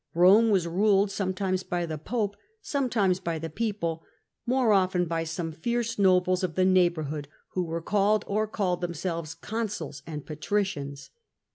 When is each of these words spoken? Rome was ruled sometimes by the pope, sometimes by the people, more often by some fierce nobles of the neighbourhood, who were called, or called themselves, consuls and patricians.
Rome 0.15 0.49
was 0.49 0.65
ruled 0.65 1.11
sometimes 1.11 1.61
by 1.61 1.85
the 1.85 1.99
pope, 1.99 2.35
sometimes 2.59 3.19
by 3.19 3.37
the 3.37 3.51
people, 3.51 4.03
more 4.47 4.73
often 4.73 5.05
by 5.05 5.25
some 5.25 5.51
fierce 5.51 5.99
nobles 5.99 6.43
of 6.43 6.55
the 6.55 6.65
neighbourhood, 6.65 7.27
who 7.49 7.61
were 7.65 7.83
called, 7.83 8.25
or 8.27 8.47
called 8.47 8.81
themselves, 8.81 9.35
consuls 9.35 10.01
and 10.07 10.25
patricians. 10.25 11.11